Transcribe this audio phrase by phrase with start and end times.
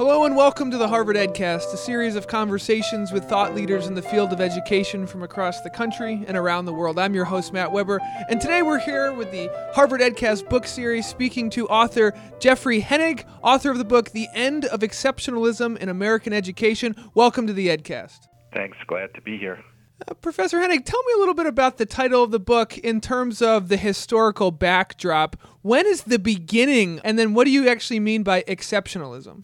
[0.00, 3.92] Hello and welcome to the Harvard EdCast, a series of conversations with thought leaders in
[3.92, 6.98] the field of education from across the country and around the world.
[6.98, 11.06] I'm your host, Matt Weber, and today we're here with the Harvard EdCast book series
[11.06, 16.32] speaking to author Jeffrey Henig, author of the book The End of Exceptionalism in American
[16.32, 16.96] Education.
[17.12, 18.20] Welcome to the EdCast.
[18.54, 19.62] Thanks, glad to be here.
[20.08, 23.02] Uh, Professor Henig, tell me a little bit about the title of the book in
[23.02, 25.36] terms of the historical backdrop.
[25.60, 29.42] When is the beginning, and then what do you actually mean by exceptionalism?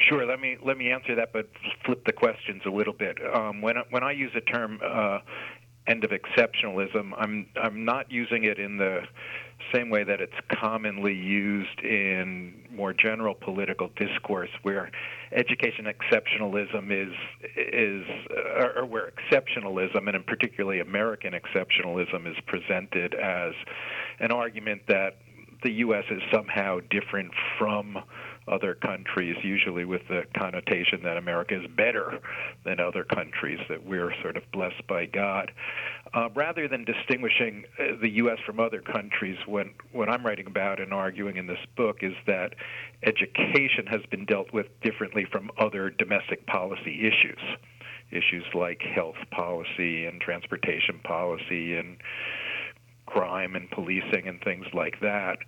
[0.00, 0.24] Sure.
[0.24, 1.48] Let me let me answer that, but
[1.84, 3.18] flip the questions a little bit.
[3.34, 5.18] Um, when when I use the term uh,
[5.88, 9.00] "end of exceptionalism," I'm I'm not using it in the
[9.74, 14.90] same way that it's commonly used in more general political discourse, where
[15.32, 17.12] education exceptionalism is
[17.56, 18.04] is
[18.76, 23.52] or where exceptionalism, and in particularly American exceptionalism, is presented as
[24.20, 25.16] an argument that
[25.64, 26.04] the U.S.
[26.10, 27.98] is somehow different from
[28.48, 32.20] other countries, usually with the connotation that America is better
[32.64, 35.52] than other countries, that we're sort of blessed by God.
[36.14, 38.38] Uh, rather than distinguishing uh, the U.S.
[38.46, 42.54] from other countries, when, what I'm writing about and arguing in this book is that
[43.02, 47.40] education has been dealt with differently from other domestic policy issues.
[48.10, 51.98] Issues like health policy and transportation policy and
[53.04, 55.38] crime and policing and things like that.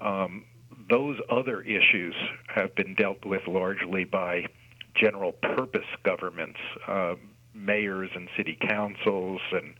[0.00, 0.44] Um,
[0.90, 2.14] those other issues
[2.48, 4.46] have been dealt with largely by
[4.94, 7.14] general purpose governments, uh,
[7.54, 9.74] mayors and city councils and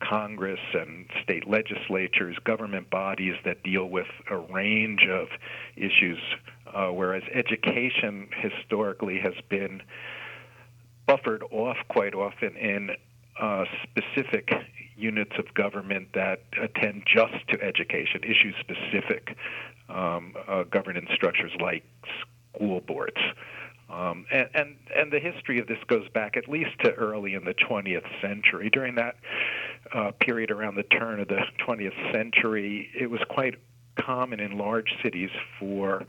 [0.00, 5.28] Congress and state legislatures, government bodies that deal with a range of
[5.76, 6.18] issues,
[6.72, 9.82] uh, whereas education historically has been
[11.06, 12.90] buffered off quite often in
[13.40, 14.50] uh, specific
[14.96, 19.36] units of government that attend just to education, issue specific
[19.88, 21.84] um, uh, governance structures like
[22.54, 23.16] school boards.
[23.90, 27.44] Um, and, and, and the history of this goes back at least to early in
[27.44, 28.68] the 20th century.
[28.70, 29.16] During that
[29.94, 33.54] uh, period around the turn of the 20th century, it was quite
[33.98, 36.04] common in large cities for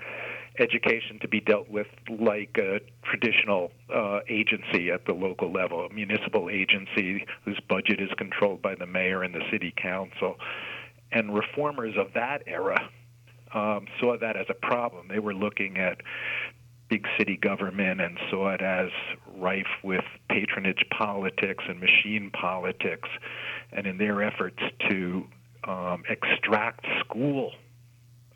[0.59, 5.93] education to be dealt with like a traditional uh, agency at the local level, a
[5.93, 10.35] municipal agency whose budget is controlled by the mayor and the city council.
[11.11, 12.89] And reformers of that era
[13.53, 15.07] um, saw that as a problem.
[15.07, 16.01] They were looking at
[16.89, 18.89] big city government and saw it as
[19.37, 23.09] rife with patronage politics and machine politics.
[23.71, 25.27] And in their efforts to
[25.65, 27.51] um, extract school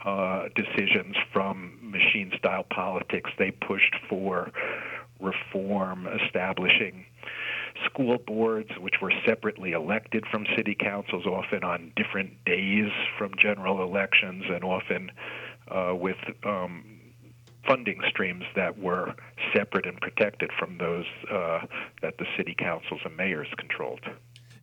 [0.06, 4.52] uh, decisions from machine style politics, they pushed for
[5.20, 7.06] reform, establishing
[7.94, 13.84] school boards, which were separately elected from city councils, often on different days from general
[13.84, 15.12] elections, and often
[15.70, 16.84] uh, with um,
[17.68, 19.14] funding streams that were
[19.56, 21.60] separate and protected from those uh,
[22.02, 24.02] that the city councils and mayors controlled.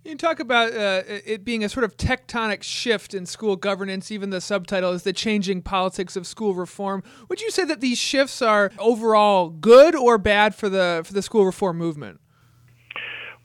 [0.04, 4.10] You talk about uh, it being a sort of tectonic shift in school governance.
[4.10, 7.02] Even the subtitle is the changing politics of school reform.
[7.28, 11.20] Would you say that these shifts are overall good or bad for the for the
[11.20, 12.18] school reform movement?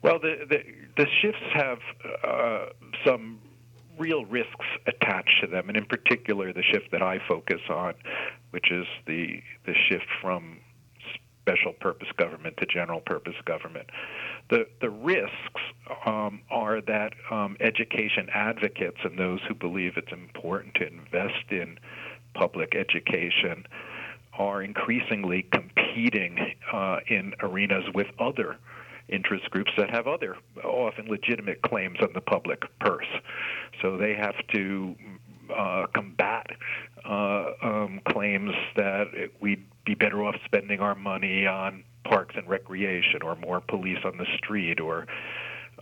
[0.06, 0.62] Well, the the,
[0.96, 1.78] the shifts have
[2.22, 2.66] uh,
[3.04, 3.40] some
[3.98, 7.94] real risks attached to them, and in particular, the shift that I focus on,
[8.50, 10.58] which is the the shift from
[11.42, 13.90] special purpose government to general purpose government.
[14.48, 15.60] The the risks
[16.06, 21.80] um, are that um, education advocates and those who believe it's important to invest in
[22.32, 23.66] public education
[24.38, 28.56] are increasingly competing uh, in arenas with other
[29.08, 33.06] interest groups that have other often legitimate claims on the public purse.
[33.82, 34.96] So they have to
[35.54, 36.46] uh, combat
[37.04, 39.06] uh, um, claims that
[39.40, 44.16] we'd be better off spending our money on parks and recreation, or more police on
[44.16, 45.06] the street, or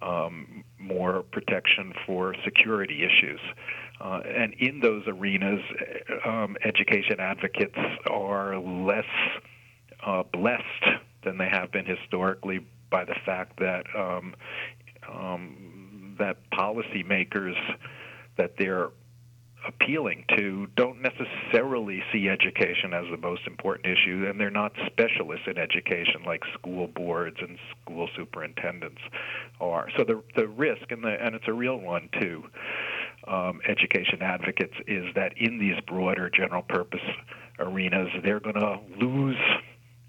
[0.02, 3.40] um, more protection for security issues.
[4.00, 5.60] Uh, and in those arenas,
[6.26, 7.78] um, education advocates
[8.10, 9.04] are less
[10.04, 10.84] uh, blessed
[11.24, 12.60] than they have been historically
[12.94, 14.36] by the fact that um,
[15.12, 17.56] um, that policymakers
[18.38, 18.90] that they're
[19.66, 25.48] appealing to don't necessarily see education as the most important issue, and they're not specialists
[25.48, 29.00] in education like school boards and school superintendents
[29.60, 29.88] are.
[29.96, 32.44] So the the risk, and the and it's a real one too,
[33.26, 37.08] um, education advocates is that in these broader general purpose
[37.58, 39.36] arenas, they're going to lose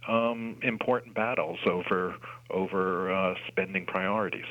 [0.08, 2.16] um, important battles over
[2.52, 4.46] over uh, spending priorities.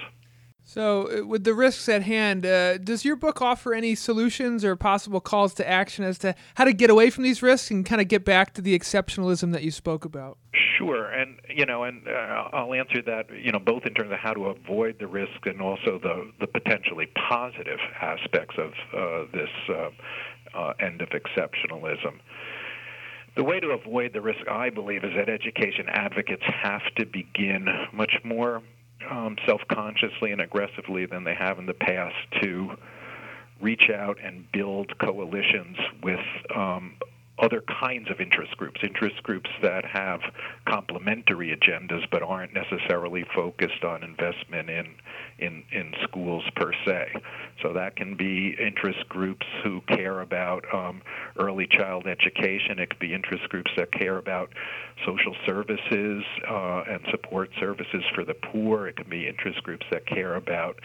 [0.66, 4.76] So, uh, with the risks at hand, uh, does your book offer any solutions or
[4.76, 8.00] possible calls to action as to how to get away from these risks and kind
[8.00, 10.38] of get back to the exceptionalism that you spoke about?
[10.78, 14.18] Sure, and you know, and uh, I'll answer that, you know, both in terms of
[14.18, 19.50] how to avoid the risk and also the the potentially positive aspects of uh, this
[19.68, 19.90] uh,
[20.58, 22.20] uh end of exceptionalism.
[23.36, 27.66] The way to avoid the risk, I believe, is that education advocates have to begin
[27.92, 28.62] much more
[29.10, 32.76] um, self consciously and aggressively than they have in the past to
[33.60, 36.20] reach out and build coalitions with
[36.54, 36.94] um,
[37.38, 40.20] other kinds of interest groups, interest groups that have
[40.68, 44.86] complementary agendas but aren't necessarily focused on investment in,
[45.38, 47.12] in, in schools per se.
[47.62, 51.02] So that can be interest groups who care about um,
[51.38, 52.78] early child education.
[52.78, 54.50] It could be interest groups that care about
[55.04, 58.86] social services uh, and support services for the poor.
[58.86, 60.78] It can be interest groups that care about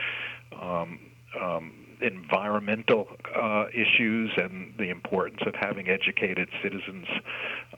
[0.59, 0.99] um,
[1.39, 7.05] um, environmental uh, issues and the importance of having educated citizens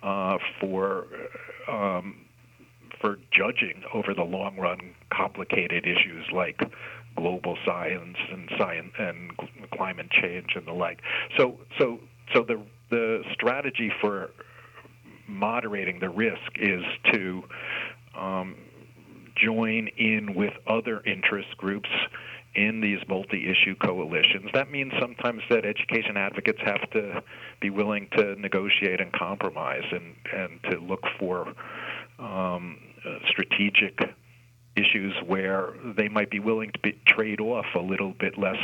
[0.04, 1.08] uh, for
[1.68, 2.26] um,
[3.00, 6.62] for judging over the long run complicated issues like
[7.16, 9.32] global science and science and
[9.74, 11.00] climate change and the like.
[11.38, 12.00] So so
[12.34, 14.30] so the the strategy for
[15.28, 16.84] moderating the risk is
[17.14, 17.44] to
[18.18, 18.56] um,
[19.36, 21.90] join in with other interest groups
[22.56, 24.50] in these multi-issue coalitions.
[24.54, 27.24] That means sometimes that education advocates have to
[27.62, 31.54] be willing to negotiate and compromise and, and to look for
[32.20, 32.78] um,
[33.30, 34.00] strategic
[34.76, 38.58] issues where they might be willing to be, trade off a little bit less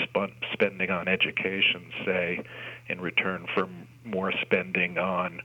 [0.53, 2.43] spending on education, say,
[2.87, 3.67] in return for
[4.05, 5.41] more spending on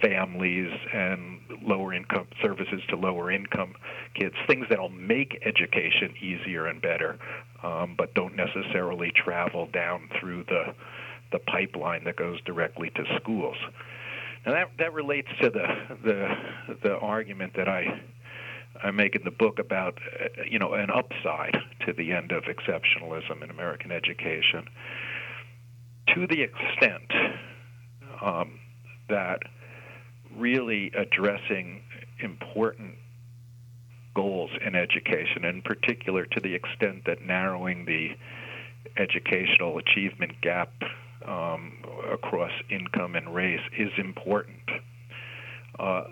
[0.00, 3.74] families and lower income services to lower income
[4.14, 7.18] kids, things that'll make education easier and better,
[7.62, 10.74] um, but don't necessarily travel down through the
[11.32, 13.56] the pipeline that goes directly to schools.
[14.44, 15.66] Now that that relates to the
[16.04, 16.28] the
[16.82, 18.00] the argument that I
[18.82, 21.56] I make in the book about uh, you know an upside
[21.86, 24.66] to the end of exceptionalism in American education.
[26.14, 27.10] To the extent
[28.22, 28.58] um,
[29.08, 29.40] that
[30.36, 31.82] really addressing
[32.20, 32.94] important
[34.14, 38.10] goals in education, in particular to the extent that narrowing the
[38.96, 40.72] educational achievement gap
[41.26, 41.72] um,
[42.10, 44.62] across income and race is important.
[45.78, 46.04] Uh,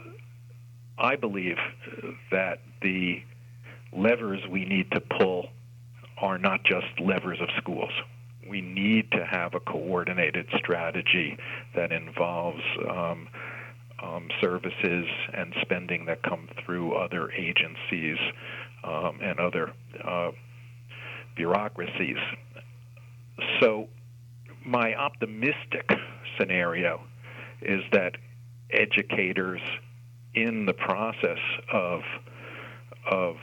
[0.99, 1.56] I believe
[2.31, 3.23] that the
[3.93, 5.49] levers we need to pull
[6.20, 7.91] are not just levers of schools.
[8.49, 11.37] We need to have a coordinated strategy
[11.75, 13.29] that involves um,
[14.02, 18.19] um, services and spending that come through other agencies
[18.85, 19.73] um, and other
[20.06, 20.31] uh,
[21.37, 22.19] bureaucracies.
[23.61, 23.88] So,
[24.64, 25.91] my optimistic
[26.38, 27.00] scenario
[27.61, 28.17] is that
[28.70, 29.61] educators,
[30.35, 31.39] in the process
[31.73, 32.01] of
[33.11, 33.37] of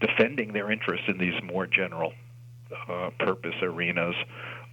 [0.00, 2.12] defending their interests in these more general
[2.88, 4.16] uh, purpose arenas,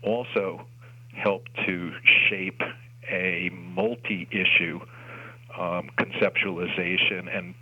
[0.03, 0.65] also
[1.13, 1.91] help to
[2.27, 2.61] shape
[3.09, 4.79] a multi-issue
[5.57, 7.53] um, conceptualization and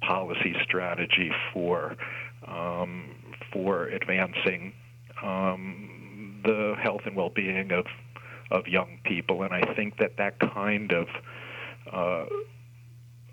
[0.00, 1.96] policy strategy for
[2.46, 3.10] um,
[3.52, 4.72] for advancing
[5.22, 7.86] um, the health and well-being of
[8.50, 11.06] of young people, and I think that that kind of
[11.92, 12.24] uh,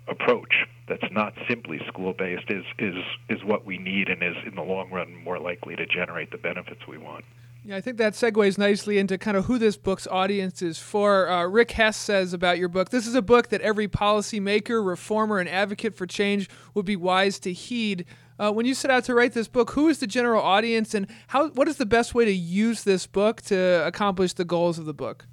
[0.08, 2.94] approach that's not simply school-based is is
[3.28, 6.38] is what we need and is in the long run more likely to generate the
[6.38, 7.24] benefits we want.
[7.64, 11.28] Yeah, I think that segues nicely into kind of who this book's audience is for.
[11.28, 15.38] Uh, Rick Hess says about your book this is a book that every policymaker, reformer,
[15.38, 18.06] and advocate for change would be wise to heed.
[18.38, 21.08] Uh, when you set out to write this book, who is the general audience, and
[21.28, 21.48] how?
[21.48, 24.94] What is the best way to use this book to accomplish the goals of the
[24.94, 25.26] book?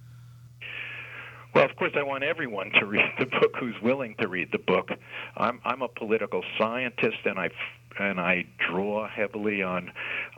[1.53, 4.57] Well, of course, I want everyone to read the book who's willing to read the
[4.57, 4.89] book.
[5.37, 7.49] I'm, I'm a political scientist, and I
[7.99, 9.91] and I draw heavily on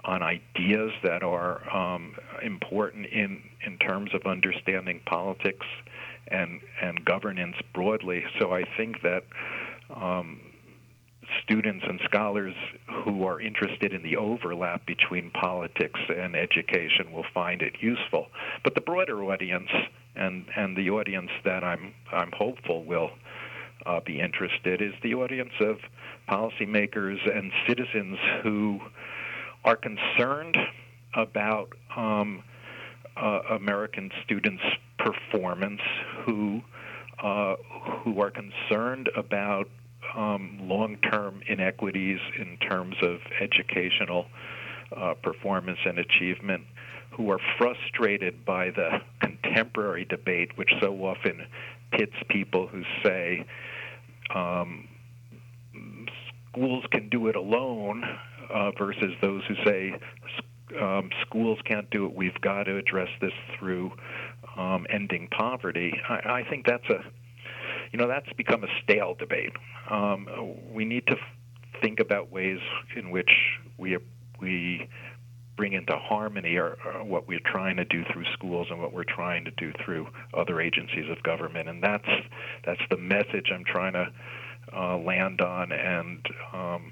[0.03, 5.65] on ideas that are um, important in in terms of understanding politics
[6.27, 8.25] and and governance broadly.
[8.39, 9.24] So I think that
[9.95, 10.41] um,
[11.44, 12.56] students and scholars
[13.04, 18.27] who are interested in the overlap between politics and education will find it useful.
[18.63, 19.70] But the broader audience
[20.15, 23.12] and and the audience that I'm I'm hopeful will
[23.86, 25.77] uh, be interested is the audience of
[26.30, 28.80] policymakers and citizens who
[29.63, 30.58] are concerned
[31.15, 32.44] about um,
[33.18, 34.63] uh, American students'
[34.98, 35.82] performance,
[36.24, 36.62] who
[37.24, 37.56] uh,
[38.04, 39.70] who are concerned about
[40.15, 44.25] um, long-term inequities in terms of educational
[44.95, 46.63] uh, performance and achievement,
[47.12, 51.45] who are frustrated by the contemporary debate, which so often
[51.91, 53.45] pits people who say
[54.34, 54.88] um,
[56.50, 58.03] schools can do it alone
[58.53, 59.93] uh, versus those who say
[60.81, 62.15] um, schools can't do it.
[62.15, 63.91] We've got to address this through
[64.57, 65.93] um, ending poverty.
[66.10, 67.03] I, I think that's a
[67.92, 69.54] you know that's become a stale debate.
[69.89, 70.27] Um,
[70.72, 71.15] we need to
[71.82, 72.60] think about ways
[72.96, 73.30] in which
[73.77, 73.98] we
[74.39, 74.88] we
[75.56, 79.46] bring into harmony our, what we're trying to do through schools and what we're trying
[79.46, 82.10] to do through other agencies of government, and that's
[82.65, 84.08] that's the message I'm trying to
[84.75, 86.92] uh, land on, and um,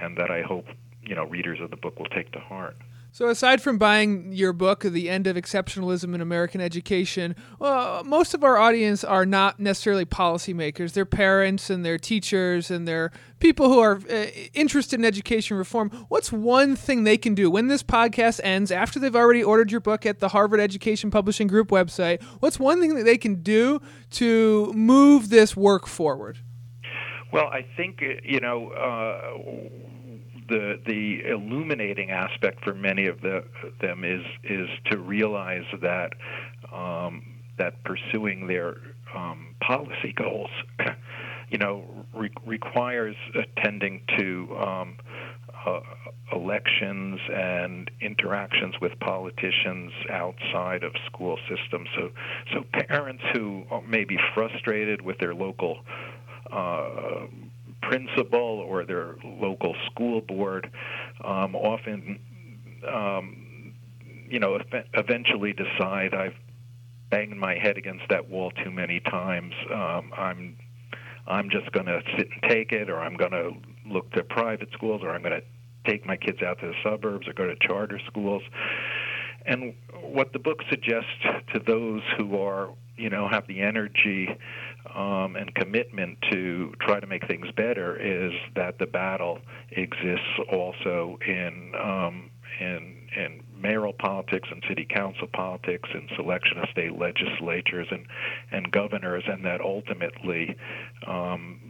[0.00, 0.66] and that I hope
[1.02, 2.76] you know readers of the book will take to heart.
[3.18, 8.32] So, aside from buying your book, The End of Exceptionalism in American Education, uh, most
[8.32, 10.92] of our audience are not necessarily policymakers.
[10.92, 13.10] They're parents and they're teachers and they're
[13.40, 15.90] people who are uh, interested in education reform.
[16.06, 19.80] What's one thing they can do when this podcast ends, after they've already ordered your
[19.80, 22.22] book at the Harvard Education Publishing Group website?
[22.38, 23.82] What's one thing that they can do
[24.12, 26.38] to move this work forward?
[27.32, 29.97] Well, I think, uh, you know, uh,
[30.48, 33.44] the the illuminating aspect for many of the,
[33.80, 36.12] them is is to realize that
[36.72, 37.22] um,
[37.58, 38.76] that pursuing their
[39.14, 40.50] um, policy goals,
[41.50, 44.96] you know, re- requires attending to um,
[45.66, 45.80] uh,
[46.32, 51.88] elections and interactions with politicians outside of school systems.
[51.96, 52.10] So,
[52.52, 55.78] so parents who may be frustrated with their local
[56.52, 57.26] uh,
[57.82, 60.70] principal or their local school board
[61.24, 62.20] um, often,
[62.92, 63.74] um,
[64.28, 64.58] you know,
[64.94, 66.34] eventually decide I've
[67.10, 69.54] banged my head against that wall too many times.
[69.72, 70.56] Um, I'm
[71.26, 73.52] I'm just going to sit and take it, or I'm going to
[73.86, 77.28] look to private schools, or I'm going to take my kids out to the suburbs
[77.28, 78.42] or go to charter schools.
[79.44, 81.10] And what the book suggests
[81.52, 84.28] to those who are, you know, have the energy
[84.94, 89.38] um, and commitment to try to make things better is that the battle
[89.70, 92.30] exists also in um,
[92.60, 98.06] in in mayoral politics and city council politics and selection of state legislatures and
[98.50, 100.56] and governors, and that ultimately
[101.06, 101.60] um,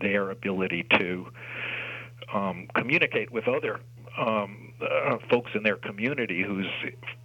[0.00, 1.26] their ability to
[2.32, 3.80] um, communicate with other
[4.18, 6.66] um, uh, folks in their community whose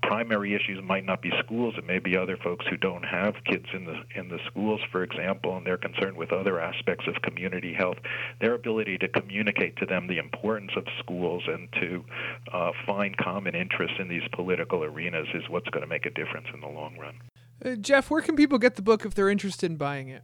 [0.03, 1.75] primary issues might not be schools.
[1.77, 5.03] It may be other folks who don't have kids in the in the schools, for
[5.03, 7.97] example, and they're concerned with other aspects of community health.
[8.39, 12.03] Their ability to communicate to them the importance of schools and to
[12.51, 16.47] uh, find common interests in these political arenas is what's going to make a difference
[16.53, 17.15] in the long run.
[17.63, 20.23] Uh, Jeff, where can people get the book if they're interested in buying it?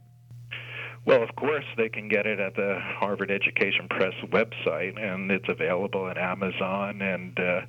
[1.06, 5.48] Well, of course, they can get it at the Harvard Education Press website, and it's
[5.48, 7.60] available at Amazon and uh,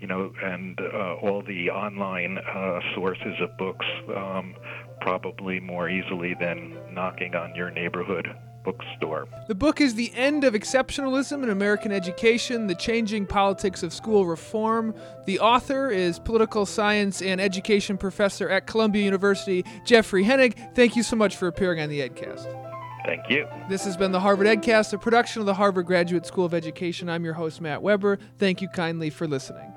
[0.00, 3.84] you know and uh, all the online uh, sources of books,
[4.16, 4.54] um,
[5.02, 9.28] probably more easily than knocking on your neighborhood bookstore.
[9.48, 14.26] The book is The End of Exceptionalism in American Education The Changing Politics of School
[14.26, 14.94] Reform.
[15.26, 20.74] The author is political science and education professor at Columbia University, Jeffrey Henig.
[20.74, 22.67] Thank you so much for appearing on the EdCast.
[23.04, 23.46] Thank you.
[23.68, 27.08] This has been the Harvard EdCast, a production of the Harvard Graduate School of Education.
[27.08, 28.18] I'm your host, Matt Weber.
[28.38, 29.72] Thank you kindly for listening.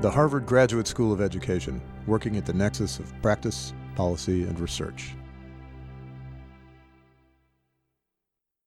[0.00, 5.14] The Harvard Graduate School of Education, working at the nexus of practice, policy, and research.